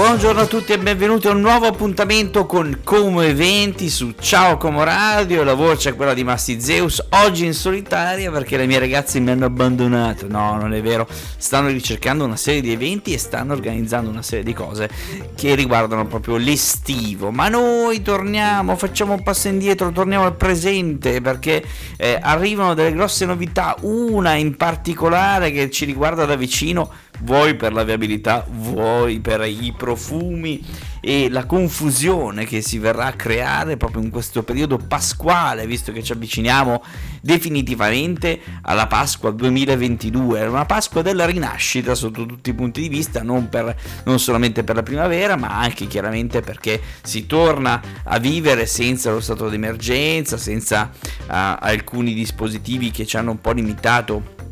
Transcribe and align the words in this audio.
Buongiorno 0.00 0.40
a 0.40 0.46
tutti 0.46 0.72
e 0.72 0.78
benvenuti 0.78 1.28
a 1.28 1.32
un 1.32 1.42
nuovo 1.42 1.66
appuntamento 1.66 2.46
con 2.46 2.80
Como 2.84 3.20
Eventi 3.20 3.90
su 3.90 4.14
Ciao 4.18 4.56
Como 4.56 4.82
Radio, 4.82 5.44
la 5.44 5.52
voce 5.52 5.90
è 5.90 5.94
quella 5.94 6.14
di 6.14 6.24
Massi 6.24 6.58
Zeus, 6.58 7.04
oggi 7.10 7.44
in 7.44 7.52
solitaria 7.52 8.30
perché 8.30 8.56
le 8.56 8.64
mie 8.64 8.78
ragazze 8.78 9.20
mi 9.20 9.30
hanno 9.30 9.44
abbandonato, 9.44 10.26
no 10.26 10.56
non 10.56 10.72
è 10.72 10.80
vero, 10.80 11.06
stanno 11.36 11.68
ricercando 11.68 12.24
una 12.24 12.36
serie 12.36 12.62
di 12.62 12.72
eventi 12.72 13.12
e 13.12 13.18
stanno 13.18 13.52
organizzando 13.52 14.08
una 14.08 14.22
serie 14.22 14.42
di 14.42 14.54
cose 14.54 14.88
che 15.36 15.54
riguardano 15.54 16.06
proprio 16.06 16.38
l'estivo, 16.38 17.30
ma 17.30 17.50
noi 17.50 18.00
torniamo, 18.00 18.76
facciamo 18.76 19.12
un 19.12 19.22
passo 19.22 19.48
indietro, 19.48 19.92
torniamo 19.92 20.24
al 20.24 20.34
presente 20.34 21.20
perché 21.20 21.62
eh, 21.98 22.18
arrivano 22.18 22.72
delle 22.72 22.94
grosse 22.94 23.26
novità, 23.26 23.76
una 23.82 24.32
in 24.32 24.56
particolare 24.56 25.50
che 25.50 25.70
ci 25.70 25.84
riguarda 25.84 26.24
da 26.24 26.36
vicino 26.36 26.90
vuoi 27.22 27.54
per 27.54 27.72
la 27.72 27.84
viabilità, 27.84 28.44
vuoi 28.48 29.20
per 29.20 29.42
i 29.46 29.72
profumi 29.76 30.64
e 31.00 31.30
la 31.30 31.46
confusione 31.46 32.44
che 32.44 32.60
si 32.60 32.78
verrà 32.78 33.06
a 33.06 33.12
creare 33.12 33.76
proprio 33.76 34.02
in 34.02 34.10
questo 34.10 34.42
periodo 34.42 34.76
pasquale, 34.76 35.66
visto 35.66 35.92
che 35.92 36.02
ci 36.02 36.12
avviciniamo 36.12 36.82
definitivamente 37.22 38.38
alla 38.62 38.86
Pasqua 38.86 39.30
2022, 39.30 40.46
una 40.46 40.66
Pasqua 40.66 41.00
della 41.00 41.24
rinascita 41.24 41.94
sotto 41.94 42.26
tutti 42.26 42.50
i 42.50 42.54
punti 42.54 42.82
di 42.82 42.88
vista, 42.88 43.22
non, 43.22 43.48
per, 43.48 43.74
non 44.04 44.18
solamente 44.18 44.62
per 44.62 44.76
la 44.76 44.82
primavera, 44.82 45.36
ma 45.36 45.58
anche 45.58 45.86
chiaramente 45.86 46.40
perché 46.40 46.80
si 47.02 47.26
torna 47.26 47.80
a 48.04 48.18
vivere 48.18 48.66
senza 48.66 49.10
lo 49.10 49.20
stato 49.20 49.48
d'emergenza, 49.48 50.36
senza 50.36 50.90
uh, 50.92 51.24
alcuni 51.26 52.12
dispositivi 52.12 52.90
che 52.90 53.06
ci 53.06 53.16
hanno 53.16 53.30
un 53.30 53.40
po' 53.40 53.52
limitato 53.52 54.48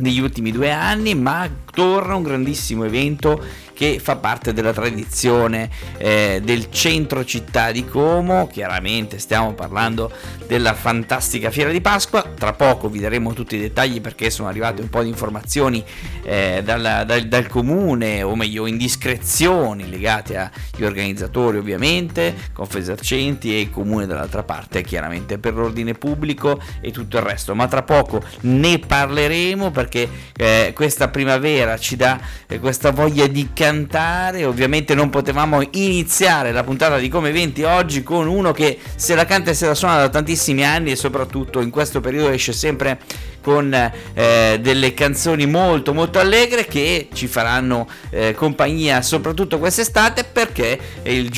negli 0.00 0.20
ultimi 0.20 0.50
due 0.50 0.70
anni, 0.70 1.14
ma 1.14 1.48
torna 1.72 2.14
un 2.14 2.22
grandissimo 2.22 2.84
evento 2.84 3.42
che 3.80 3.98
fa 3.98 4.16
parte 4.16 4.52
della 4.52 4.74
tradizione 4.74 5.70
eh, 5.96 6.42
del 6.44 6.70
centro 6.70 7.24
città 7.24 7.72
di 7.72 7.86
Como. 7.86 8.46
Chiaramente 8.46 9.18
stiamo 9.18 9.54
parlando 9.54 10.12
della 10.46 10.74
fantastica 10.74 11.50
fiera 11.50 11.70
di 11.70 11.80
Pasqua. 11.80 12.20
Tra 12.22 12.52
poco 12.52 12.90
vi 12.90 13.00
daremo 13.00 13.32
tutti 13.32 13.56
i 13.56 13.58
dettagli 13.58 14.02
perché 14.02 14.28
sono 14.28 14.48
arrivate 14.48 14.82
un 14.82 14.90
po' 14.90 15.02
di 15.02 15.08
informazioni 15.08 15.82
eh, 16.24 16.60
dal, 16.62 17.04
dal, 17.06 17.22
dal, 17.22 17.46
comune, 17.46 18.22
o 18.22 18.36
meglio, 18.36 18.66
indiscrezioni 18.66 19.88
legate 19.88 20.36
agli 20.36 20.84
organizzatori, 20.84 21.56
ovviamente, 21.56 22.36
Confesercenti 22.52 23.54
e 23.54 23.60
il 23.60 23.70
comune 23.70 24.04
dall'altra 24.04 24.42
parte, 24.42 24.82
chiaramente 24.82 25.38
per 25.38 25.54
l'ordine 25.54 25.94
pubblico 25.94 26.60
e 26.82 26.90
tutto 26.90 27.16
il 27.16 27.22
resto. 27.22 27.54
Ma 27.54 27.66
tra 27.66 27.80
poco 27.80 28.22
ne 28.40 28.78
parleremo 28.78 29.70
perché 29.70 30.06
eh, 30.36 30.72
questa 30.74 31.08
primavera 31.08 31.78
ci 31.78 31.96
dà 31.96 32.20
eh, 32.46 32.58
questa 32.58 32.90
voglia 32.90 33.26
di 33.26 33.48
cambiare 33.54 33.68
cantare. 33.70 34.44
Ovviamente 34.44 34.94
non 34.94 35.10
potevamo 35.10 35.62
iniziare 35.72 36.50
la 36.50 36.64
puntata 36.64 36.98
di 36.98 37.08
Come 37.08 37.30
20 37.30 37.62
oggi 37.62 38.02
con 38.02 38.26
uno 38.26 38.52
che 38.52 38.78
se 38.96 39.14
la 39.14 39.24
canta 39.24 39.50
e 39.50 39.54
se 39.54 39.66
la 39.66 39.74
suona 39.74 39.98
da 39.98 40.08
tantissimi 40.08 40.64
anni 40.64 40.90
e 40.90 40.96
soprattutto 40.96 41.60
in 41.60 41.70
questo 41.70 42.00
periodo 42.00 42.30
esce 42.30 42.52
sempre 42.52 42.98
con 43.40 43.72
eh, 43.72 44.58
delle 44.60 44.92
canzoni 44.92 45.46
molto 45.46 45.94
molto 45.94 46.18
allegre 46.18 46.66
che 46.66 47.08
ci 47.12 47.26
faranno 47.26 47.88
eh, 48.10 48.34
compagnia 48.34 49.00
soprattutto 49.00 49.58
quest'estate 49.58 50.24
perché 50.24 50.78
il 51.04 51.30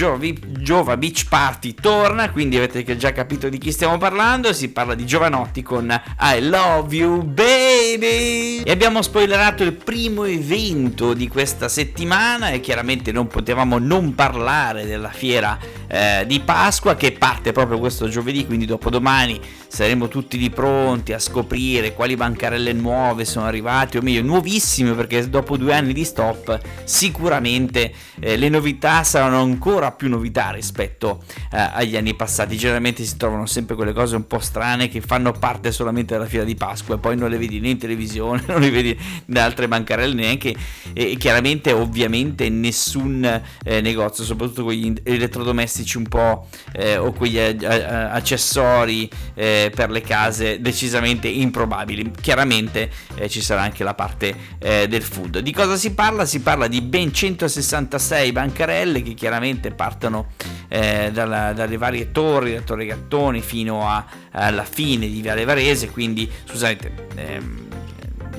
Giova 0.62 0.96
Beach 0.96 1.26
Party 1.28 1.74
torna, 1.74 2.30
quindi 2.30 2.56
avete 2.56 2.96
già 2.96 3.12
capito 3.12 3.48
di 3.48 3.58
chi 3.58 3.72
stiamo 3.72 3.98
parlando, 3.98 4.52
si 4.52 4.68
parla 4.68 4.94
di 4.94 5.04
Giovanotti 5.04 5.60
con 5.60 5.90
I 6.20 6.48
Love 6.48 6.94
You 6.94 7.22
Baby! 7.24 8.62
E 8.62 8.70
abbiamo 8.70 9.02
spoilerato 9.02 9.64
il 9.64 9.72
primo 9.72 10.22
evento 10.22 11.14
di 11.14 11.26
questa 11.26 11.68
settimana 11.68 12.50
e 12.50 12.60
chiaramente 12.60 13.10
non 13.10 13.26
potevamo 13.26 13.78
non 13.78 14.14
parlare 14.14 14.86
della 14.86 15.10
fiera 15.10 15.58
eh, 15.92 16.24
di 16.26 16.40
Pasqua 16.40 16.96
che 16.96 17.12
parte 17.12 17.52
proprio 17.52 17.78
questo 17.78 18.08
giovedì, 18.08 18.46
quindi 18.46 18.64
dopodomani 18.64 19.38
saremo 19.68 20.08
tutti 20.08 20.38
lì 20.38 20.48
pronti 20.48 21.12
a 21.12 21.18
scoprire 21.18 21.92
quali 21.92 22.16
bancarelle 22.16 22.72
nuove 22.72 23.26
sono 23.26 23.44
arrivate, 23.44 23.98
o 23.98 24.00
meglio 24.00 24.22
nuovissime 24.22 24.92
perché 24.92 25.28
dopo 25.28 25.58
due 25.58 25.74
anni 25.74 25.92
di 25.92 26.04
stop 26.04 26.58
sicuramente 26.84 27.92
eh, 28.20 28.36
le 28.36 28.48
novità 28.48 29.04
saranno 29.04 29.42
ancora 29.42 29.92
più 29.92 30.08
novità 30.08 30.50
rispetto 30.50 31.24
eh, 31.52 31.58
agli 31.58 31.94
anni 31.94 32.14
passati. 32.14 32.56
Generalmente 32.56 33.04
si 33.04 33.18
trovano 33.18 33.44
sempre 33.44 33.76
quelle 33.76 33.92
cose 33.92 34.16
un 34.16 34.26
po' 34.26 34.38
strane 34.38 34.88
che 34.88 35.02
fanno 35.02 35.32
parte 35.32 35.72
solamente 35.72 36.14
della 36.14 36.26
fila 36.26 36.44
di 36.44 36.54
Pasqua 36.54 36.94
e 36.94 36.98
poi 36.98 37.16
non 37.16 37.28
le 37.28 37.36
vedi 37.36 37.60
né 37.60 37.68
in 37.68 37.78
televisione, 37.78 38.42
non 38.48 38.60
le 38.60 38.70
vedi 38.70 38.98
da 39.26 39.44
altre 39.44 39.68
bancarelle 39.68 40.14
neanche 40.14 40.54
e 40.94 41.16
chiaramente 41.18 41.72
ovviamente 41.72 42.48
nessun 42.48 43.42
eh, 43.64 43.80
negozio, 43.82 44.24
soprattutto 44.24 44.64
con 44.64 44.72
gli 44.72 44.90
elettrodomestici 45.02 45.81
un 45.96 46.08
po' 46.08 46.46
eh, 46.72 46.96
o 46.96 47.12
quegli 47.12 47.38
accessori 47.38 49.10
eh, 49.34 49.70
per 49.74 49.90
le 49.90 50.00
case 50.00 50.60
decisamente 50.60 51.28
improbabili. 51.28 52.10
Chiaramente 52.20 52.90
eh, 53.14 53.28
ci 53.28 53.40
sarà 53.40 53.62
anche 53.62 53.84
la 53.84 53.94
parte 53.94 54.34
eh, 54.58 54.88
del 54.88 55.02
food. 55.02 55.38
Di 55.40 55.52
cosa 55.52 55.76
si 55.76 55.92
parla? 55.92 56.24
Si 56.24 56.40
parla 56.40 56.66
di 56.66 56.80
ben 56.80 57.12
166 57.12 58.32
bancarelle 58.32 59.02
che 59.02 59.14
chiaramente 59.14 59.70
partono 59.70 60.28
eh, 60.68 61.10
dalla, 61.12 61.52
dalle 61.52 61.76
varie 61.76 62.12
torri, 62.12 62.54
da 62.54 62.60
Torre 62.60 62.86
Gattoni 62.86 63.40
fino 63.40 63.88
a, 63.88 64.04
alla 64.30 64.64
fine 64.64 65.08
di 65.08 65.20
Viale 65.20 65.44
Varese, 65.44 65.90
quindi 65.90 66.30
scusate. 66.44 67.08
Ehm, 67.16 67.71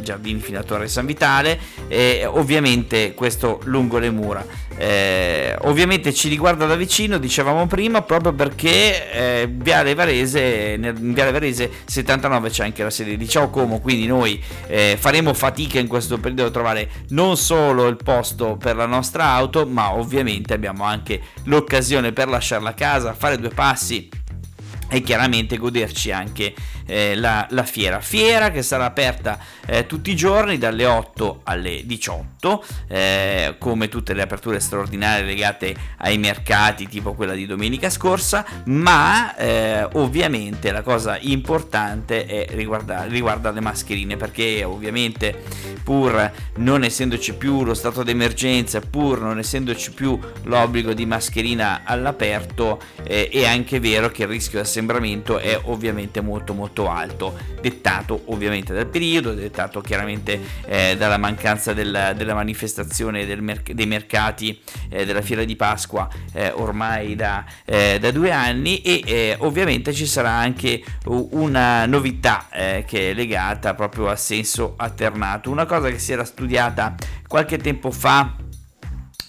giardini 0.01 0.39
fino 0.39 0.59
a 0.59 0.63
Torre 0.63 0.87
San 0.87 1.05
Vitale 1.05 1.59
e 1.87 2.25
ovviamente 2.25 3.13
questo 3.13 3.59
lungo 3.65 3.97
le 3.97 4.09
mura. 4.09 4.45
Eh, 4.75 5.55
ovviamente 5.61 6.13
ci 6.13 6.29
riguarda 6.29 6.65
da 6.65 6.75
vicino, 6.75 7.17
dicevamo 7.17 7.67
prima, 7.67 8.01
proprio 8.01 8.33
perché 8.33 9.11
eh, 9.11 9.47
Viale 9.49 9.93
Varese, 9.93 10.75
in 10.79 11.13
Viale 11.13 11.31
Varese 11.31 11.69
79 11.85 12.49
c'è 12.49 12.63
anche 12.63 12.83
la 12.83 12.89
sede 12.89 13.15
di 13.15 13.27
Ciao 13.27 13.49
Como, 13.49 13.79
quindi 13.79 14.07
noi 14.07 14.41
eh, 14.67 14.97
faremo 14.99 15.33
fatica 15.33 15.79
in 15.79 15.87
questo 15.87 16.17
periodo 16.17 16.45
a 16.45 16.51
trovare 16.51 16.89
non 17.09 17.37
solo 17.37 17.87
il 17.87 17.97
posto 17.97 18.57
per 18.57 18.75
la 18.75 18.87
nostra 18.87 19.25
auto, 19.25 19.65
ma 19.67 19.93
ovviamente 19.93 20.53
abbiamo 20.53 20.83
anche 20.83 21.21
l'occasione 21.43 22.11
per 22.11 22.27
lasciarla 22.27 22.69
a 22.69 22.73
casa, 22.73 23.13
fare 23.13 23.37
due 23.37 23.49
passi 23.49 24.21
e 24.93 25.01
chiaramente 25.01 25.57
goderci 25.57 26.11
anche 26.11 26.53
eh, 26.85 27.15
la, 27.15 27.47
la, 27.49 27.63
fiera. 27.63 27.99
Fiera 27.99 28.51
che 28.51 28.61
sarà 28.61 28.85
aperta 28.85 29.39
eh, 29.65 29.87
tutti 29.87 30.11
i 30.11 30.15
giorni 30.15 30.59
dalle 30.59 30.85
8 30.85 31.41
alle 31.45 31.81
18, 31.83 32.63
eh, 32.89 33.55
come 33.57 33.89
tutte 33.89 34.13
le 34.13 34.21
aperture 34.21 34.59
straordinarie 34.59 35.25
legate 35.25 35.75
ai 35.97 36.19
mercati, 36.19 36.87
tipo 36.87 37.13
quella 37.13 37.33
di 37.33 37.47
domenica 37.47 37.89
scorsa, 37.89 38.45
ma 38.65 39.35
eh, 39.35 39.87
ovviamente 39.93 40.71
la 40.71 40.83
cosa 40.83 41.17
importante 41.19 42.27
è 42.27 42.45
riguarda, 42.51 43.05
riguarda 43.05 43.49
le 43.49 43.61
mascherine, 43.61 44.15
perché 44.15 44.63
ovviamente 44.63 45.41
pur 45.83 46.31
non 46.57 46.83
essendoci 46.83 47.33
più 47.33 47.63
lo 47.63 47.73
stato 47.73 48.03
d'emergenza, 48.03 48.79
pur 48.79 49.21
non 49.21 49.39
essendoci 49.39 49.91
più 49.91 50.19
l'obbligo 50.43 50.93
di 50.93 51.07
mascherina 51.07 51.81
all'aperto, 51.83 52.79
eh, 53.01 53.29
è 53.29 53.45
anche 53.45 53.79
vero 53.79 54.09
che 54.09 54.21
il 54.21 54.27
rischio 54.27 54.59
di 54.59 54.82
assembramento 54.83 55.39
è 55.39 55.57
ovviamente 55.63 56.19
molto 56.19 56.53
molto 56.53 56.89
alto, 56.89 57.37
dettato 57.61 58.23
ovviamente 58.25 58.73
dal 58.73 58.87
periodo, 58.87 59.33
dettato 59.33 59.79
chiaramente 59.81 60.39
eh, 60.65 60.95
dalla 60.97 61.17
mancanza 61.17 61.73
del, 61.73 62.13
della 62.15 62.33
manifestazione 62.33 63.25
del 63.25 63.41
merc- 63.41 63.71
dei 63.71 63.85
mercati 63.85 64.59
eh, 64.89 65.05
della 65.05 65.21
fiera 65.21 65.43
di 65.45 65.55
Pasqua 65.55 66.07
eh, 66.33 66.51
ormai 66.51 67.15
da, 67.15 67.45
eh, 67.65 67.97
da, 67.99 68.11
due 68.11 68.31
anni 68.31 68.81
e 68.81 69.01
eh, 69.05 69.35
ovviamente 69.39 69.93
ci 69.93 70.05
sarà 70.05 70.31
anche 70.31 70.83
una 71.05 71.85
novità 71.85 72.49
eh, 72.51 72.83
che 72.85 73.11
è 73.11 73.13
legata 73.13 73.73
proprio 73.73 74.09
a 74.09 74.15
senso 74.15 74.73
alternato, 74.77 75.49
una 75.49 75.65
cosa 75.65 75.89
che 75.89 75.99
si 75.99 76.11
era 76.11 76.25
studiata 76.25 76.95
qualche 77.27 77.57
tempo 77.57 77.89
fa 77.89 78.35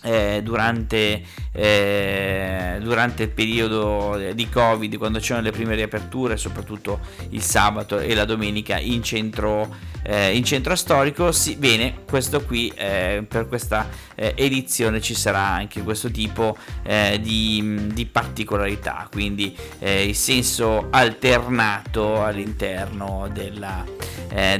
eh, 0.04 0.40
durante, 0.42 1.22
eh, 1.52 2.78
durante, 2.80 3.22
il 3.24 3.30
periodo 3.30 4.32
di 4.34 4.48
Covid, 4.48 4.96
quando 4.98 5.18
c'erano 5.18 5.46
le 5.46 5.50
prime 5.50 5.74
riaperture, 5.74 6.36
soprattutto 6.36 7.00
il 7.30 7.40
sabato 7.40 7.98
e 7.98 8.14
la 8.14 8.26
domenica 8.26 8.78
in 8.78 9.02
centro, 9.02 9.74
eh, 10.02 10.36
in 10.36 10.44
centro 10.44 10.76
storico. 10.76 11.32
Sì, 11.32 11.56
bene, 11.56 12.02
questo 12.06 12.42
qui 12.44 12.70
eh, 12.76 13.24
per 13.26 13.48
questa 13.48 13.88
eh, 14.14 14.34
edizione 14.36 15.00
ci 15.00 15.14
sarà 15.14 15.40
anche 15.40 15.82
questo 15.82 16.10
tipo 16.10 16.56
eh, 16.82 17.18
di, 17.22 17.88
di, 17.92 18.04
particolarità, 18.04 19.08
quindi 19.10 19.56
il 19.80 20.14
senso 20.14 20.88
alternato 20.90 22.22
all'interno 22.22 23.28
della, 23.32 23.84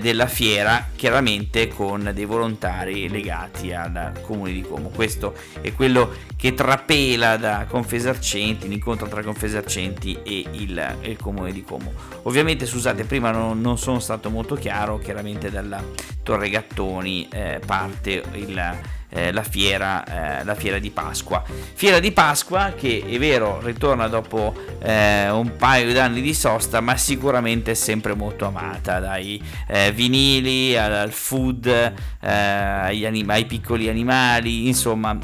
della 0.00 0.26
fiera, 0.26 0.88
chiaramente 0.94 1.68
con 1.68 2.10
dei 2.14 2.24
volontari 2.24 3.08
legati 3.08 3.72
al 3.72 4.20
comune 4.22 4.52
di 4.52 4.62
Como. 4.62 4.88
Questo 4.88 5.33
è 5.60 5.72
quello 5.72 6.12
che 6.36 6.54
trapela 6.54 7.36
da 7.36 7.66
Confesarcenti, 7.68 8.68
l'incontro 8.68 9.08
tra 9.08 9.22
Confesarcenti 9.22 10.18
e 10.22 10.44
il, 10.52 10.96
il 11.02 11.16
comune 11.18 11.52
di 11.52 11.62
Como. 11.62 11.92
Ovviamente, 12.22 12.66
scusate, 12.66 13.04
prima 13.04 13.30
non, 13.30 13.60
non, 13.60 13.78
sono 13.78 13.98
stato 13.98 14.30
molto 14.30 14.54
chiaro, 14.54 14.98
chiaramente 14.98 15.50
dalla 15.50 15.82
Torre 16.22 16.48
Gattoni 16.48 17.28
eh, 17.30 17.60
parte 17.64 18.22
il 18.32 18.78
eh, 19.14 19.32
la, 19.32 19.42
fiera, 19.42 20.40
eh, 20.40 20.44
la 20.44 20.54
fiera 20.54 20.78
di 20.78 20.90
Pasqua. 20.90 21.42
Fiera 21.74 22.00
di 22.00 22.12
Pasqua 22.12 22.72
che 22.76 23.04
è 23.06 23.18
vero 23.18 23.60
ritorna 23.62 24.08
dopo 24.08 24.54
eh, 24.82 25.30
un 25.30 25.56
paio 25.56 25.92
d'anni 25.92 26.20
di 26.20 26.34
sosta 26.34 26.80
ma 26.80 26.96
sicuramente 26.96 27.70
è 27.70 27.74
sempre 27.74 28.14
molto 28.14 28.46
amata 28.46 28.98
dai 28.98 29.42
eh, 29.68 29.92
vinili 29.92 30.76
al, 30.76 30.92
al 30.92 31.12
food, 31.12 31.66
eh, 31.66 31.92
agli 32.20 33.06
anim- 33.06 33.30
ai 33.30 33.44
piccoli 33.46 33.88
animali, 33.88 34.66
insomma 34.66 35.16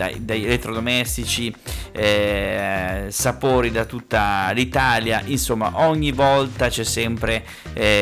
dai, 0.00 0.24
dai 0.24 0.44
elettrodomestici, 0.44 1.54
sapori 3.08 3.70
da 3.70 3.84
tutta 3.84 4.50
l'Italia, 4.52 5.22
insomma 5.26 5.72
ogni 5.74 6.12
volta 6.12 6.68
c'è 6.68 6.84
sempre 6.84 7.44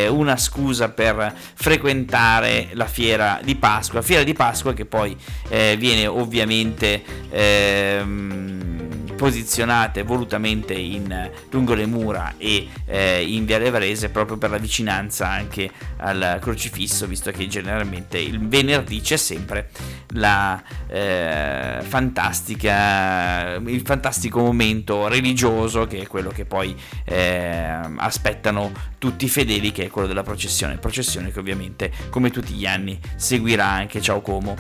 una 0.09 0.37
scusa 0.37 0.91
per 0.91 1.35
frequentare 1.55 2.69
la 2.75 2.87
fiera 2.87 3.41
di 3.43 3.57
Pasqua, 3.57 4.03
fiera 4.03 4.23
di 4.23 4.33
Pasqua 4.33 4.75
che 4.75 4.85
poi 4.85 5.17
eh, 5.49 5.75
viene 5.77 6.07
ovviamente 6.07 7.03
ehm, 7.31 8.88
posizionate 9.19 10.05
volutamente 10.05 10.75
in, 10.75 11.31
lungo 11.51 11.75
le 11.75 11.87
mura 11.87 12.35
e 12.39 12.69
eh, 12.87 13.25
in 13.25 13.45
Via 13.45 13.59
Levarese 13.59 14.11
proprio 14.11 14.39
per 14.39 14.51
la 14.51 14.59
vicinanza 14.59 15.29
anche 15.29 15.69
al 15.97 16.39
crocifisso, 16.41 17.07
visto 17.09 17.33
che 17.33 17.49
generalmente 17.49 18.19
il 18.19 18.39
venerdì 18.47 19.01
c'è 19.01 19.17
sempre 19.17 19.71
la 20.13 20.63
eh, 20.87 21.79
fantastica, 21.83 23.57
il 23.57 23.83
fantastico 23.85 24.39
momento 24.39 25.09
religioso 25.09 25.87
che 25.89 26.03
è 26.03 26.07
quello 26.07 26.31
che 26.31 26.45
poi 26.45 26.75
eh, 27.05 27.81
aspettano 27.97 28.71
tutti 28.99 29.25
i 29.25 29.29
fedeli, 29.29 29.73
che 29.73 29.87
è 29.87 29.89
quello 29.89 30.07
della 30.07 30.23
processione, 30.23 30.77
processione 30.77 31.33
che 31.33 31.41
ovviamente 31.41 31.91
come 32.09 32.31
tutti 32.31 32.53
gli 32.53 32.67
anni 32.67 32.99
seguirà 33.17 33.67
anche 33.67 34.01
Ciao 34.01 34.21
Como 34.21 34.57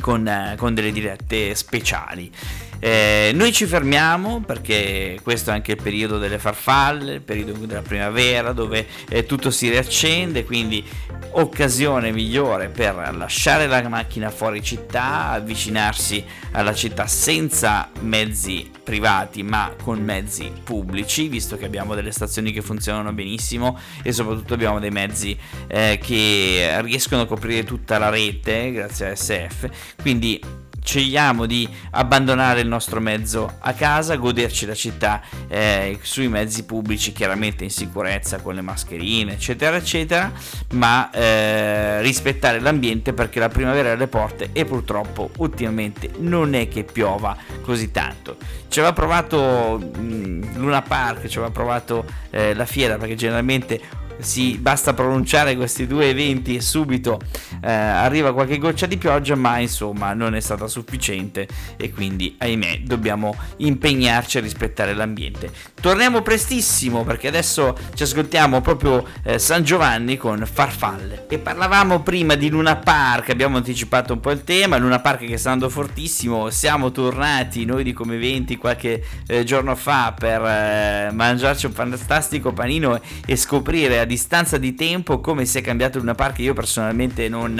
con, 0.00 0.26
eh, 0.28 0.54
con 0.56 0.72
delle 0.72 0.92
dirette 0.92 1.54
speciali. 1.56 2.30
Eh, 2.78 3.30
noi 3.34 3.52
ci 3.52 3.66
fermiamo 3.66 4.42
perché 4.44 5.18
questo 5.22 5.50
è 5.50 5.54
anche 5.54 5.72
il 5.72 5.82
periodo 5.82 6.18
delle 6.18 6.38
farfalle, 6.38 7.14
il 7.14 7.20
periodo 7.22 7.52
della 7.66 7.82
primavera 7.82 8.52
dove 8.52 8.86
eh, 9.08 9.24
tutto 9.24 9.50
si 9.50 9.68
riaccende, 9.68 10.44
quindi 10.44 10.84
occasione 11.32 12.12
migliore 12.12 12.68
per 12.68 13.14
lasciare 13.16 13.66
la 13.66 13.86
macchina 13.88 14.30
fuori 14.30 14.62
città, 14.62 15.30
avvicinarsi 15.30 16.24
alla 16.52 16.74
città 16.74 17.06
senza 17.06 17.90
mezzi 18.00 18.70
privati 18.82 19.42
ma 19.42 19.74
con 19.82 20.02
mezzi 20.02 20.52
pubblici, 20.62 21.28
visto 21.28 21.56
che 21.56 21.64
abbiamo 21.64 21.94
delle 21.94 22.12
stazioni 22.12 22.52
che 22.52 22.62
funzionano 22.62 23.12
benissimo 23.12 23.78
e 24.02 24.12
soprattutto 24.12 24.54
abbiamo 24.54 24.78
dei 24.78 24.90
mezzi 24.90 25.36
eh, 25.66 25.98
che 26.02 26.80
riescono 26.82 27.22
a 27.22 27.26
coprire 27.26 27.64
tutta 27.64 27.98
la 27.98 28.10
rete 28.10 28.72
grazie 28.72 29.10
a 29.10 29.14
SF, 29.16 29.68
quindi 30.02 30.40
scegliamo 30.86 31.46
di 31.46 31.68
abbandonare 31.90 32.60
il 32.60 32.68
nostro 32.68 33.00
mezzo 33.00 33.56
a 33.58 33.72
casa, 33.72 34.14
goderci 34.14 34.66
la 34.66 34.74
città 34.74 35.20
eh, 35.48 35.98
sui 36.00 36.28
mezzi 36.28 36.64
pubblici, 36.64 37.12
chiaramente 37.12 37.64
in 37.64 37.70
sicurezza 37.70 38.40
con 38.40 38.54
le 38.54 38.60
mascherine, 38.60 39.32
eccetera, 39.32 39.76
eccetera, 39.76 40.30
ma 40.74 41.10
eh, 41.10 42.00
rispettare 42.02 42.60
l'ambiente 42.60 43.12
perché 43.12 43.40
la 43.40 43.48
primavera 43.48 43.88
è 43.88 43.92
alle 43.92 44.06
porte 44.06 44.50
e 44.52 44.64
purtroppo 44.64 45.30
ultimamente 45.38 46.10
non 46.18 46.54
è 46.54 46.68
che 46.68 46.84
piova 46.84 47.36
così 47.62 47.90
tanto. 47.90 48.36
Ci 48.68 48.78
aveva 48.78 48.94
provato 48.94 49.78
mh, 49.78 49.98
mm, 49.98 50.42
Luna 50.54 50.82
Park, 50.82 51.26
ci 51.26 51.38
aveva 51.38 51.52
provato 51.52 52.04
eh, 52.30 52.54
la 52.54 52.64
fiera 52.64 52.96
perché 52.96 53.16
generalmente 53.16 54.04
si 54.18 54.58
basta 54.58 54.94
pronunciare 54.94 55.56
questi 55.56 55.86
due 55.86 56.08
eventi 56.08 56.56
e 56.56 56.60
subito 56.60 57.20
eh, 57.62 57.70
arriva 57.70 58.32
qualche 58.32 58.58
goccia 58.58 58.86
di 58.86 58.96
pioggia, 58.96 59.34
ma 59.34 59.58
insomma 59.58 60.12
non 60.14 60.34
è 60.34 60.40
stata 60.40 60.66
sufficiente 60.66 61.46
e 61.76 61.92
quindi 61.92 62.34
ahimè 62.38 62.80
dobbiamo 62.80 63.36
impegnarci 63.58 64.38
a 64.38 64.40
rispettare 64.40 64.94
l'ambiente. 64.94 65.50
Torniamo 65.80 66.22
prestissimo 66.22 67.04
perché 67.04 67.28
adesso 67.28 67.76
ci 67.94 68.02
ascoltiamo 68.02 68.60
proprio 68.60 69.04
eh, 69.22 69.38
San 69.38 69.62
Giovanni 69.62 70.16
con 70.16 70.46
Farfalle 70.50 71.26
e 71.28 71.38
parlavamo 71.38 72.02
prima 72.02 72.34
di 72.34 72.48
Luna 72.48 72.76
Park, 72.76 73.30
abbiamo 73.30 73.56
anticipato 73.56 74.12
un 74.12 74.20
po' 74.20 74.30
il 74.30 74.44
tema, 74.44 74.76
Luna 74.76 75.00
Park 75.00 75.26
che 75.26 75.36
sta 75.36 75.50
andando 75.50 75.72
fortissimo, 75.72 76.50
siamo 76.50 76.90
tornati 76.90 77.64
noi 77.64 77.84
di 77.84 77.92
come 77.92 78.14
eventi 78.14 78.56
qualche 78.56 79.02
eh, 79.26 79.44
giorno 79.44 79.74
fa 79.74 80.14
per 80.16 80.42
eh, 80.42 81.10
mangiarci 81.12 81.66
un 81.66 81.72
fantastico 81.72 82.52
panino 82.52 83.00
e 83.26 83.36
scoprire 83.36 84.00
distanza 84.06 84.56
di 84.56 84.74
tempo 84.74 85.20
come 85.20 85.44
si 85.44 85.58
è 85.58 85.60
cambiato 85.60 85.98
Luna 85.98 86.14
Park. 86.14 86.38
Io 86.38 86.54
personalmente 86.54 87.28
non, 87.28 87.58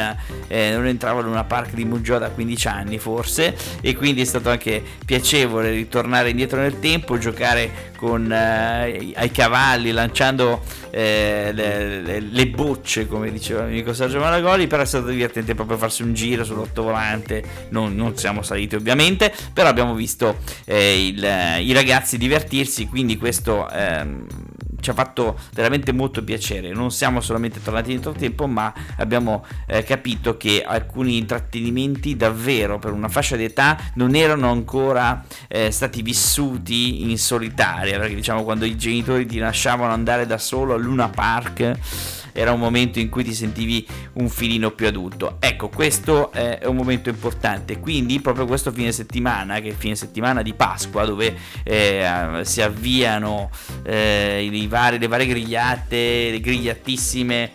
eh, 0.48 0.70
non 0.72 0.86
entravo 0.86 1.20
in 1.20 1.26
Luna 1.26 1.44
Park 1.44 1.74
di 1.74 1.84
Muggio 1.84 2.18
da 2.18 2.30
15 2.30 2.68
anni 2.68 2.98
forse 2.98 3.54
e 3.80 3.94
quindi 3.94 4.22
è 4.22 4.24
stato 4.24 4.48
anche 4.48 4.82
piacevole 5.04 5.70
ritornare 5.70 6.30
indietro 6.30 6.60
nel 6.60 6.78
tempo, 6.78 7.18
giocare 7.18 7.94
con 7.96 8.30
eh, 8.30 9.12
ai 9.14 9.30
cavalli 9.32 9.90
lanciando 9.90 10.62
eh, 10.90 11.50
le, 11.52 12.00
le, 12.00 12.20
le, 12.20 12.46
bocce 12.46 13.08
come 13.08 13.32
diceva 13.32 13.62
l'amico 13.62 13.92
Sergio 13.92 14.20
Malagoli 14.20 14.66
però 14.66 14.82
è 14.82 14.86
stato 14.86 15.08
divertente 15.08 15.54
proprio 15.54 15.76
farsi 15.76 16.02
un 16.02 16.14
giro 16.14 16.44
sull'ottovolante 16.44 17.42
non, 17.70 17.94
non 17.96 18.16
siamo 18.16 18.42
saliti 18.42 18.76
ovviamente 18.76 19.32
però 19.52 19.68
abbiamo 19.68 19.94
visto 19.94 20.38
eh, 20.64 21.08
il, 21.08 21.26
i 21.60 21.72
ragazzi 21.72 22.18
divertirsi 22.18 22.86
quindi 22.86 23.16
questo 23.16 23.68
ehm, 23.68 24.26
ci 24.86 24.90
ha 24.90 24.94
fatto 24.94 25.36
veramente 25.52 25.92
molto 25.92 26.22
piacere. 26.22 26.70
Non 26.72 26.92
siamo 26.92 27.20
solamente 27.20 27.60
tornati 27.60 27.90
indietro 27.90 28.12
tempo, 28.12 28.46
ma 28.46 28.72
abbiamo 28.98 29.44
eh, 29.66 29.82
capito 29.82 30.36
che 30.36 30.62
alcuni 30.64 31.16
intrattenimenti 31.16 32.14
davvero 32.14 32.78
per 32.78 32.92
una 32.92 33.08
fascia 33.08 33.34
d'età 33.34 33.76
non 33.94 34.14
erano 34.14 34.48
ancora 34.50 35.24
eh, 35.48 35.72
stati 35.72 36.02
vissuti 36.02 37.10
in 37.10 37.18
solitaria, 37.18 37.98
perché 37.98 38.14
diciamo 38.14 38.44
quando 38.44 38.64
i 38.64 38.76
genitori 38.76 39.26
ti 39.26 39.38
lasciavano 39.38 39.92
andare 39.92 40.24
da 40.24 40.38
solo 40.38 40.74
a 40.74 40.76
Luna 40.76 41.08
Park 41.08 42.24
era 42.36 42.52
un 42.52 42.60
momento 42.60 42.98
in 42.98 43.08
cui 43.08 43.24
ti 43.24 43.32
sentivi 43.32 43.86
un 44.14 44.28
filino 44.28 44.70
più 44.70 44.86
adulto. 44.86 45.38
Ecco, 45.40 45.70
questo 45.70 46.30
è 46.32 46.60
un 46.66 46.76
momento 46.76 47.08
importante. 47.08 47.80
Quindi, 47.80 48.20
proprio 48.20 48.44
questo 48.44 48.70
fine 48.70 48.92
settimana, 48.92 49.58
che 49.60 49.68
è 49.68 49.70
il 49.70 49.76
fine 49.76 49.94
settimana 49.94 50.42
di 50.42 50.52
Pasqua, 50.52 51.06
dove 51.06 51.34
eh, 51.64 52.40
si 52.42 52.60
avviano 52.60 53.50
eh, 53.82 54.66
vari, 54.68 54.98
le 54.98 55.08
varie 55.08 55.26
grigliate, 55.26 56.28
le 56.30 56.40
grigliatissime, 56.40 57.52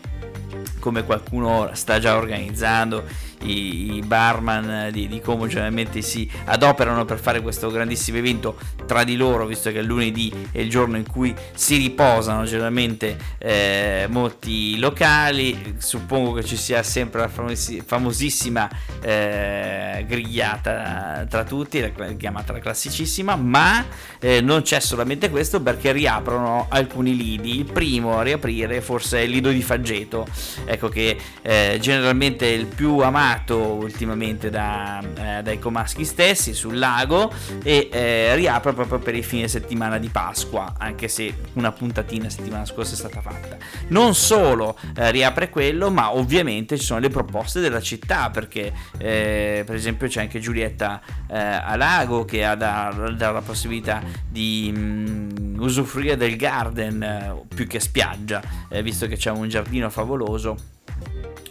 come 0.82 1.06
qualcuno 1.06 1.70
sta 1.74 2.00
già 2.00 2.18
organizzando 2.18 3.30
i, 3.44 3.96
i 3.96 4.02
barman 4.02 4.90
di, 4.92 5.08
di, 5.08 5.22
Como 5.22 5.48
generalmente 5.48 6.02
si 6.02 6.30
adoperano 6.46 7.06
per 7.06 7.20
fare 7.20 7.42
questo 7.42 7.70
grandissimo 7.70 8.18
evento 8.18 8.58
tra 8.86 9.04
di 9.04 9.16
loro, 9.16 9.46
visto 9.46 9.72
che 9.72 9.82
lunedì 9.82 10.48
è 10.52 10.60
il 10.60 10.70
giorno 10.70 10.98
in 10.98 11.08
cui 11.08 11.34
si 11.54 11.78
riposano 11.78 12.44
generalmente 12.44 13.18
eh, 13.38 14.08
molti 14.10 14.78
locali. 14.78 15.76
Suppongo 15.78 16.34
che 16.34 16.44
ci 16.44 16.58
sia 16.58 16.84
sempre 16.84 17.22
la 17.22 17.28
famosi, 17.28 17.82
famosissima 17.86 18.70
eh, 19.02 20.04
grigliata 20.08 21.26
tra 21.30 21.44
tutti, 21.44 21.80
la, 21.80 21.90
chiamata 22.18 22.54
la 22.54 22.60
classicissima, 22.60 23.36
ma 23.36 23.86
eh, 24.20 24.42
non 24.42 24.62
c'è 24.64 24.80
solamente 24.80 25.30
questo 25.30 25.62
perché 25.62 25.92
riaprono 25.92 26.66
alcuni 26.70 27.16
lidi. 27.16 27.60
Il 27.60 27.72
primo 27.72 28.18
a 28.18 28.24
riaprire 28.24 28.82
forse 28.82 29.20
è 29.20 29.22
il 29.22 29.32
lido 29.32 29.50
di 29.50 29.62
Faggeto, 29.62 30.28
ecco 30.72 30.88
che 30.88 31.18
eh, 31.42 31.78
generalmente 31.82 32.48
è 32.48 32.54
il 32.54 32.66
più 32.66 33.00
amato 33.00 33.58
ultimamente 33.58 34.50
da, 34.50 35.02
eh, 35.02 35.42
dai 35.44 35.60
comaschi 35.60 36.06
stessi 36.06 36.54
sul 36.54 36.78
lago 36.78 37.32
e 37.62 37.90
eh, 37.92 38.36
riapre 38.36 38.74
proprio 38.74 39.00
per 39.00 39.16
il 39.16 39.24
fine 39.24 39.48
settimana 39.48 39.98
di 39.98 40.08
Pasqua, 40.08 40.76
anche 40.78 41.08
se 41.08 41.34
una 41.54 41.72
puntatina 41.72 42.30
settimana 42.30 42.66
scorsa 42.66 42.94
è 42.94 42.98
stata 42.98 43.22
fatta. 43.22 43.58
Non 43.88 44.16
solo 44.16 44.78
eh, 44.96 45.12
riapre 45.12 45.50
quello, 45.50 45.92
ma 45.92 46.16
ovviamente 46.16 46.78
ci 46.78 46.86
sono 46.86 47.00
le 47.00 47.10
proposte 47.10 47.60
della 47.60 47.82
città, 47.82 48.30
perché 48.30 48.72
eh, 48.98 49.64
per 49.66 49.76
esempio 49.76 50.08
c'è 50.08 50.22
anche 50.22 50.40
Giulietta 50.40 51.02
eh, 51.30 51.38
a 51.38 51.76
Lago 51.76 52.24
che 52.24 52.46
ha 52.46 52.56
da, 52.56 53.12
da 53.16 53.32
la 53.32 53.42
possibilità 53.42 54.02
di... 54.28 54.72
Mh, 54.74 54.80
mm, 54.80 55.60
usufruire 55.62 56.18
del 56.18 56.38
garden 56.38 57.46
più 57.54 57.68
che 57.68 57.80
spiaggia, 57.80 58.42
visto 58.82 59.06
che 59.06 59.16
c'è 59.16 59.30
un 59.30 59.48
giardino 59.48 59.92
favoloso 59.92 60.58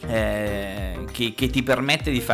eh, 0.08 0.89
che, 1.10 1.34
che, 1.34 1.48
ti 1.48 1.62
permette 1.62 2.10
di, 2.10 2.24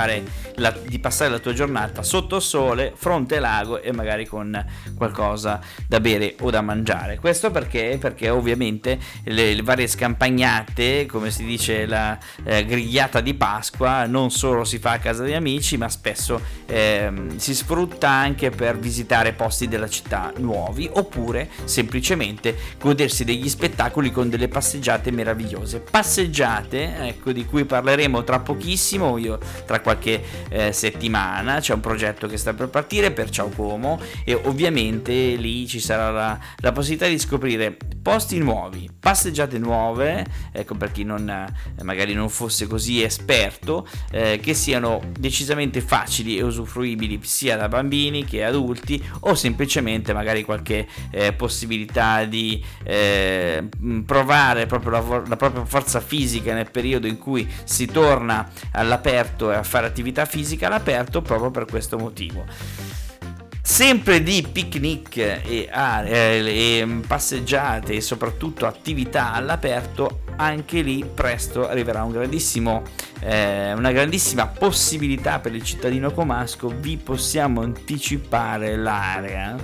la, 0.57 0.71
di, 0.71 0.99
passare 0.99 1.31
la 1.31 1.39
tua 1.39 1.53
giornata 1.53 2.03
sotto 2.03 2.41
sole, 2.41 2.93
fronte 2.95 3.39
lago 3.41 3.81
e 3.81 3.93
magari 3.93 4.27
con 4.27 4.65
qualcosa 4.97 5.61
da 5.87 6.01
bere 6.01 6.37
o 6.41 6.51
da 6.51 6.61
mangiare. 6.61 7.19
Questo 7.19 7.51
perché? 7.51 7.97
Perché 8.01 8.29
ovviamente 8.29 8.99
le, 9.25 9.55
le 9.55 9.63
varie 9.63 9.87
scampagnate, 9.87 11.07
come 11.07 11.31
si 11.31 11.45
dice 11.45 11.87
la 11.87 12.19
eh, 12.45 12.65
grigliata 12.65 13.21
di 13.21 13.35
Pasqua, 13.35 14.07
non 14.07 14.31
solo 14.31 14.65
si 14.65 14.79
fa 14.79 14.93
a 14.93 14.99
casa 14.99 15.23
degli 15.23 15.35
amici, 15.35 15.77
ma 15.77 15.89
spesso 15.89 16.41
eh, 16.67 17.11
si 17.37 17.55
sfrutta 17.55 18.09
anche 18.09 18.51
per 18.51 18.79
visitare 18.79 19.33
posti 19.33 19.69
della 19.69 19.89
città 19.89 20.33
nuovi 20.39 20.89
oppure 20.93 21.49
semplicemente 21.65 22.57
godersi 22.79 23.25
degli 23.25 23.49
spettacoli 23.49 24.11
con 24.13 24.29
delle 24.29 24.49
passeggiate 24.49 25.11
meravigliose. 25.11 25.81
Passeggiate, 25.81 27.09
ecco, 27.09 27.33
di 27.33 27.45
cui 27.47 27.65
parleremo 27.65 28.23
tra 28.23 28.41
pochissimo 28.41 28.65
pochissimo, 28.67 29.17
io 29.17 29.39
tra 29.65 29.81
qualche 29.81 30.21
eh, 30.49 30.73
settimana 30.73 31.61
c'è 31.61 31.73
un 31.73 31.81
progetto 31.81 32.27
che 32.27 32.37
sta 32.37 32.53
per 32.53 32.69
partire 32.69 33.13
per 33.13 33.31
Ciao 33.31 33.49
Como 33.51 34.01
e 34.25 34.35
ovviamente 34.35 35.13
lì 35.37 35.69
ci 35.69 35.79
sarà 35.79 36.11
la, 36.11 36.39
la 36.57 36.73
possibilità 36.73 37.07
di 37.07 37.17
scoprire 37.17 37.77
posti 38.03 38.39
nuovi, 38.39 38.89
passeggiate 38.99 39.59
nuove, 39.59 40.25
ecco 40.53 40.75
per 40.75 40.91
chi 40.91 41.05
non, 41.05 41.29
eh, 41.29 41.83
magari 41.83 42.13
non 42.15 42.29
fosse 42.29 42.67
così 42.67 43.03
esperto, 43.03 43.87
eh, 44.11 44.41
che 44.43 44.55
siano 44.55 45.01
decisamente 45.17 45.81
facili 45.81 46.37
e 46.37 46.43
usufruibili 46.43 47.21
sia 47.23 47.57
da 47.57 47.69
bambini 47.69 48.25
che 48.25 48.45
adulti 48.45 49.03
o 49.21 49.35
semplicemente 49.35 50.13
magari 50.13 50.43
qualche 50.43 50.87
eh, 51.11 51.33
possibilità 51.33 52.25
di 52.25 52.63
eh, 52.85 53.69
provare 54.05 54.67
proprio 54.67 54.91
la, 54.91 55.23
la 55.27 55.37
propria 55.37 55.65
forza 55.65 56.01
fisica 56.01 56.53
nel 56.53 56.71
periodo 56.71 57.07
in 57.07 57.19
cui 57.19 57.49
si 57.65 57.87
torna 57.87 58.49
all'aperto 58.73 59.53
e 59.53 59.57
a 59.57 59.63
fare 59.63 59.87
attività 59.87 60.25
fisica 60.25 60.67
all'aperto 60.67 61.23
proprio 61.23 61.51
per 61.51 61.65
questo 61.65 61.99
motivo. 61.99 62.45
Sempre 63.63 64.23
di 64.23 64.47
picnic 64.51 65.17
e, 65.17 65.69
e, 65.71 66.83
mm, 66.87 67.01
passeggiate 67.01 67.95
e 67.95 68.01
soprattutto 68.01 68.65
attività 68.65 69.33
all'aperto 69.33 70.21
anche 70.37 70.83
lì 70.83 71.05
presto 71.05 71.69
arriverà 71.69 72.05
un 72.05 72.13
eh, 73.21 73.73
una 73.73 73.91
grandissima 73.91 74.47
possibilità 74.47 75.41
per 75.41 75.55
il 75.55 75.65
cittadino 75.65 76.13
comasco. 76.13 76.69
Vi 76.69 76.97
possiamo 76.97 77.61
anticipare 77.63 78.77
l'area 78.77 79.57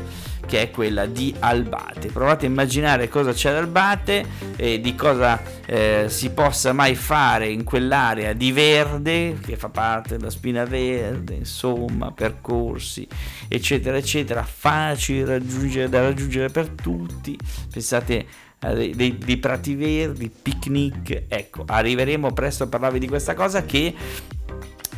che 0.46 0.62
è 0.62 0.70
quella 0.70 1.06
di 1.06 1.34
Albate. 1.38 2.08
Provate 2.08 2.46
a 2.46 2.48
immaginare 2.48 3.08
cosa 3.08 3.32
c'è 3.32 3.50
ad 3.50 3.56
Albate 3.56 4.24
e 4.56 4.80
di 4.80 4.94
cosa 4.94 5.40
eh, 5.66 6.06
si 6.08 6.30
possa 6.30 6.72
mai 6.72 6.94
fare 6.94 7.48
in 7.48 7.64
quell'area 7.64 8.32
di 8.32 8.52
verde 8.52 9.38
che 9.40 9.56
fa 9.56 9.68
parte 9.68 10.16
della 10.16 10.30
spina 10.30 10.64
verde, 10.64 11.34
insomma, 11.34 12.10
percorsi, 12.12 13.06
eccetera, 13.48 13.96
eccetera, 13.96 14.42
facili 14.42 15.24
raggiungere, 15.24 15.88
da 15.88 16.02
raggiungere 16.02 16.48
per 16.48 16.68
tutti. 16.68 17.38
Pensate 17.70 18.26
dei, 18.70 18.94
dei, 18.94 19.18
dei, 19.18 19.36
prati 19.38 19.74
verdi, 19.74 20.30
picnic. 20.30 21.24
Ecco, 21.28 21.64
arriveremo 21.66 22.32
presto 22.32 22.64
a 22.64 22.66
parlarvi 22.68 22.98
di 22.98 23.08
questa 23.08 23.34
cosa 23.34 23.64
che 23.64 23.94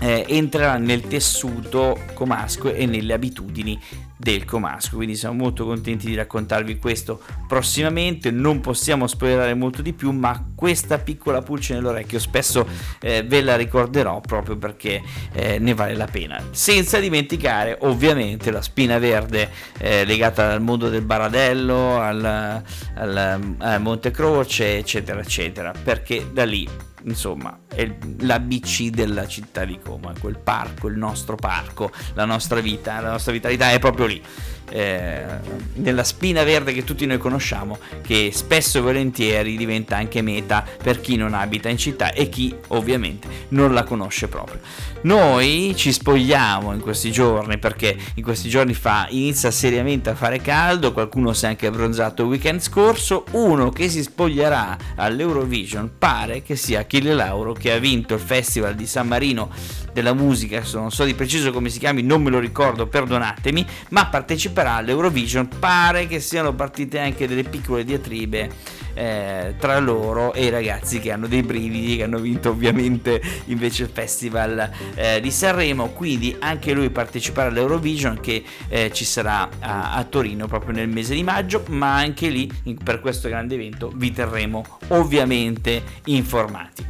eh, 0.01 0.25
entrerà 0.29 0.77
nel 0.77 1.03
tessuto 1.03 1.99
comasco 2.13 2.73
e 2.73 2.85
nelle 2.87 3.15
abitudini 3.15 3.81
del 4.25 4.47
comasco. 4.47 4.97
Quindi 4.97 5.15
siamo 5.15 5.37
molto 5.37 5.67
contenti 5.67 6.07
di 6.07 6.15
raccontarvi 6.15 6.79
questo 6.79 7.21
prossimamente. 7.47 8.31
Non 8.31 8.61
possiamo 8.61 9.07
spoilerare 9.07 9.55
molto 9.55 9.83
di 9.83 9.93
più 9.93 10.11
ma 10.11 10.53
questa 10.55 10.99
piccola 10.99 11.43
pulce 11.43 11.75
nell'orecchio 11.75 12.19
spesso 12.19 12.67
eh, 13.01 13.23
ve 13.23 13.43
la 13.43 13.55
ricorderò 13.55 14.21
proprio 14.21 14.57
perché 14.57 15.03
eh, 15.33 15.59
ne 15.59 15.75
vale 15.75 15.95
la 15.95 16.07
pena. 16.07 16.43
Senza 16.51 16.99
dimenticare 16.99 17.77
ovviamente 17.83 18.51
la 18.51 18.63
spina 18.63 18.99
verde 18.99 19.51
eh, 19.79 20.05
legata 20.07 20.53
al 20.53 20.63
mondo 20.63 20.89
del 20.89 21.03
Baradello 21.03 22.01
al, 22.01 22.25
al, 22.25 23.55
al 23.59 23.81
Monte 23.83 24.11
Croce 24.11 24.79
eccetera 24.79 25.21
eccetera. 25.21 25.73
Perché 25.85 26.31
da 26.33 26.45
lì 26.45 26.67
insomma, 27.05 27.61
è 27.69 27.89
l'ABC 28.19 28.91
della 28.91 29.27
città 29.27 29.65
di 29.65 29.79
Como, 29.79 30.13
quel 30.21 30.39
parco, 30.39 30.89
il 30.89 30.97
nostro 30.97 31.37
parco, 31.37 31.91
la 32.15 32.25
nostra 32.25 32.61
vita, 32.61 33.01
la 33.01 33.11
nostra 33.11 33.33
vitalità 33.33 33.71
è 33.71 33.79
proprio 33.79 34.07
lì 34.07 34.23
eh, 34.71 35.25
nella 35.75 36.05
spina 36.05 36.43
verde 36.43 36.73
che 36.73 36.85
tutti 36.85 37.07
noi 37.07 37.19
conosciamo, 37.19 37.79
che 38.03 38.31
spesso 38.33 38.79
e 38.79 38.81
volentieri 38.81 39.57
diventa 39.57 39.97
anche 39.97 40.23
meta 40.23 40.65
per 40.83 41.01
chi 41.01 41.17
non 41.17 41.35
abita 41.35 41.69
in 41.69 41.79
città 41.79 42.13
e 42.13 42.29
chi 42.29 42.55
ovviamente 42.69 43.29
non 43.49 43.73
la 43.75 43.85
conosce 43.85 44.29
proprio. 44.29 44.61
Noi 45.03 45.75
ci 45.77 45.93
spogliamo 45.93 46.73
in 46.73 46.81
questi 46.81 47.13
giorni 47.13 47.59
perché 47.59 47.97
in 48.15 48.23
questi 48.23 48.49
giorni 48.49 48.75
fa 48.75 49.07
inizia 49.11 49.51
seriamente 49.51 50.11
a 50.11 50.15
fare 50.15 50.41
caldo, 50.41 50.93
qualcuno 50.93 51.33
si 51.33 51.45
è 51.45 51.49
anche 51.49 51.67
abbronzato 51.67 52.23
il 52.23 52.29
weekend 52.29 52.61
scorso, 52.61 53.25
uno 53.33 53.71
che 53.71 53.89
si 53.89 54.03
spoglierà 54.03 54.77
all'Eurovision 54.97 55.93
pare 55.99 56.43
che 56.43 56.57
sia 56.57 56.85
Achille 56.95 57.15
Lauro 57.15 57.53
che 57.53 57.73
ha 57.73 57.79
vinto 57.79 58.15
il 58.15 58.21
Festival 58.21 58.77
di 58.77 58.87
San 58.87 59.09
Marino 59.09 59.51
della 59.93 60.15
musica, 60.15 60.63
non 60.75 60.93
so 60.93 61.05
di 61.05 61.15
preciso 61.15 61.51
come 61.51 61.69
si 61.69 61.81
chiami, 61.81 62.03
non 62.03 62.23
me 62.23 62.31
lo 62.31 62.39
ricordo, 62.39 62.87
perdonatemi, 62.87 63.67
ma 63.91 64.07
parteciperà 64.07 64.75
all'Eurovision, 64.75 65.49
pare 65.59 66.07
che 66.07 66.21
siano 66.21 66.55
partite 66.55 67.01
anche 67.01 67.27
delle 67.27 67.43
piccole 67.43 67.85
diatribe 67.85 68.51
eh, 68.95 69.55
tra 69.59 69.79
loro 69.81 70.33
e 70.35 70.45
i 70.45 70.51
ragazzi 70.51 71.01
che 71.01 71.11
hanno 71.11 71.27
dei 71.27 71.43
brividi, 71.43 71.97
che 71.97 72.05
hanno 72.05 72.19
vinto 72.19 72.51
ovviamente 72.51 73.21
invece 73.47 73.85
il 73.85 73.91
Festival 73.93 74.71
eh, 74.95 75.21
di 75.21 75.31
Sanremo, 75.31 75.89
quindi 75.89 76.37
anche 76.39 76.73
lui 76.73 76.91
parteciperà 76.91 77.49
all'Eurovision 77.49 78.21
che 78.21 78.45
eh, 78.69 78.91
ci 78.93 79.05
sarà 79.05 79.49
a, 79.59 79.95
a, 79.95 80.05
Torino 80.05 80.47
proprio 80.47 80.75
nel 80.75 80.89
mese 80.89 81.15
di 81.15 81.25
maggio, 81.25 81.65
ma 81.69 81.97
anche 81.97 82.29
lì 82.29 82.49
in, 82.65 82.77
per 82.77 83.01
questo 83.01 83.29
grande 83.29 83.55
evento 83.55 83.91
vi 83.95 84.13
terremo 84.13 84.65
ovviamente 84.89 85.83
informati. 86.05 86.84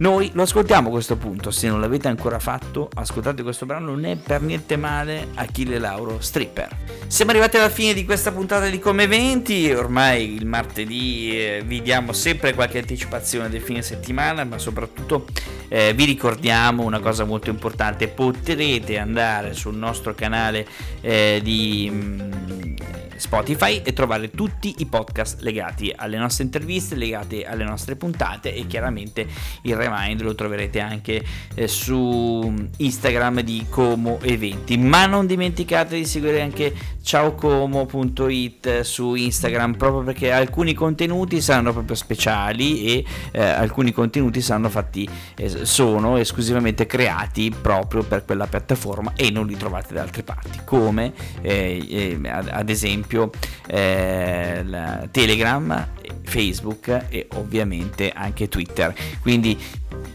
Noi 0.00 0.30
lo 0.32 0.42
ascoltiamo 0.44 0.88
a 0.88 0.92
questo 0.92 1.18
punto, 1.18 1.50
se 1.50 1.68
non 1.68 1.78
l'avete 1.78 2.08
ancora 2.08 2.38
fatto, 2.38 2.88
ascoltate 2.94 3.42
questo 3.42 3.66
brano, 3.66 3.90
non 3.90 4.06
è 4.06 4.16
per 4.16 4.40
niente 4.40 4.78
male 4.78 5.28
Achille 5.34 5.78
Lauro 5.78 6.20
Stripper. 6.20 6.74
Siamo 7.06 7.32
arrivati 7.32 7.58
alla 7.58 7.68
fine 7.68 7.92
di 7.92 8.06
questa 8.06 8.32
puntata 8.32 8.66
di 8.70 8.78
Come 8.78 9.02
Eventi, 9.02 9.70
ormai 9.70 10.36
il 10.36 10.46
martedì 10.46 11.36
eh, 11.36 11.62
vi 11.66 11.82
diamo 11.82 12.14
sempre 12.14 12.54
qualche 12.54 12.78
anticipazione 12.78 13.50
del 13.50 13.60
fine 13.60 13.82
settimana, 13.82 14.42
ma 14.44 14.56
soprattutto 14.56 15.26
eh, 15.68 15.92
vi 15.92 16.06
ricordiamo 16.06 16.82
una 16.82 17.00
cosa 17.00 17.24
molto 17.24 17.50
importante, 17.50 18.08
potrete 18.08 18.96
andare 18.96 19.52
sul 19.52 19.76
nostro 19.76 20.14
canale 20.14 20.66
eh, 21.02 21.40
di... 21.42 21.90
Mh, 21.92 22.22
mm, 22.52 22.79
Spotify 23.20 23.82
e 23.84 23.92
trovare 23.92 24.30
tutti 24.30 24.76
i 24.78 24.86
podcast 24.86 25.42
legati 25.42 25.92
alle 25.94 26.16
nostre 26.16 26.44
interviste, 26.44 26.94
legati 26.94 27.42
alle 27.42 27.64
nostre 27.64 27.94
puntate 27.94 28.54
e 28.54 28.66
chiaramente 28.66 29.26
il 29.62 29.76
reminder 29.76 30.24
lo 30.24 30.34
troverete 30.34 30.80
anche 30.80 31.22
eh, 31.54 31.68
su 31.68 32.68
Instagram 32.76 33.40
di 33.42 33.66
Como 33.68 34.18
Eventi. 34.22 34.78
Ma 34.78 35.04
non 35.06 35.26
dimenticate 35.26 35.96
di 35.96 36.06
seguire 36.06 36.40
anche 36.40 36.74
ciaocomo.it 37.02 38.80
su 38.80 39.14
Instagram 39.14 39.74
proprio 39.74 40.02
perché 40.02 40.32
alcuni 40.32 40.74
contenuti 40.74 41.40
saranno 41.40 41.72
proprio 41.72 41.96
speciali 41.96 42.84
e 42.84 43.04
eh, 43.32 43.42
alcuni 43.42 43.92
contenuti 43.92 44.40
saranno 44.40 44.68
fatti 44.68 45.08
eh, 45.36 45.64
sono 45.64 46.16
esclusivamente 46.16 46.86
creati 46.86 47.50
proprio 47.50 48.02
per 48.02 48.24
quella 48.24 48.46
piattaforma 48.46 49.12
e 49.16 49.30
non 49.30 49.46
li 49.46 49.56
trovate 49.56 49.94
da 49.94 50.02
altre 50.02 50.22
parti 50.22 50.60
come 50.64 51.12
eh, 51.40 52.18
eh, 52.22 52.28
ad, 52.28 52.68
esempio 52.68 53.30
eh, 53.66 55.08
Telegram, 55.10 55.88
Facebook 56.24 57.06
e 57.08 57.26
ovviamente 57.34 58.10
anche 58.10 58.48
Twitter. 58.48 58.94
Quindi 59.20 59.58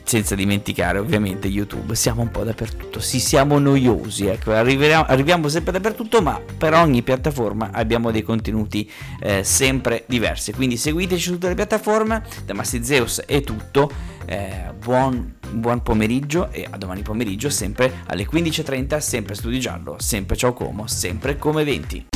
senza 0.04 0.36
dimenticare 0.36 1.00
ovviamente 1.00 1.48
YouTube, 1.48 1.96
siamo 1.96 2.22
un 2.22 2.30
po' 2.30 2.44
dappertutto, 2.44 3.00
sì 3.00 3.20
siamo 3.20 3.58
noiosi, 3.58 4.28
ecco, 4.28 4.52
arriviamo, 4.52 5.06
arriviamo 5.06 5.48
sempre 5.48 5.72
dappertutto, 5.72 6.22
ma 6.22 6.40
per 6.58 6.74
ogni 6.74 7.02
piattaforma 7.02 7.72
abbiamo 7.72 8.12
dei 8.12 8.22
contenuti 8.22 8.90
eh, 9.20 9.44
sempre 9.44 10.04
diversi, 10.08 10.54
quindi 10.54 10.78
seguiteci 10.78 11.22
su 11.22 11.32
tutte 11.34 11.48
le 11.48 11.56
piattaforme, 11.56 12.24
da 12.46 12.54
Massi 12.54 12.84
Zeus 12.84 13.22
è 13.22 13.42
tutto, 13.42 13.92
eh, 14.26 14.72
buon, 14.78 15.36
buon 15.52 15.82
pomeriggio 15.82 16.52
e 16.52 16.68
a 16.70 16.78
domani 16.78 17.02
pomeriggio 17.02 17.50
sempre 17.50 17.92
alle 18.06 18.28
15.30, 18.28 19.00
sempre 19.00 19.34
Studio 19.36 19.60
Giallo, 19.60 19.96
sempre 20.00 20.36
Ciao 20.36 20.54
Como, 20.54 20.88
sempre 20.88 21.38
come 21.38 21.64
20. 21.64 22.15